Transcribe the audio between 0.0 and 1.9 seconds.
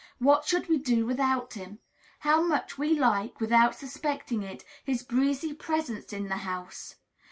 What should we do without him?